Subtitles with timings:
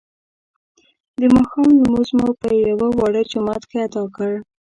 [1.19, 4.31] د ماښام لمونځ مو په یوه واړه جومات کې ادا کړ.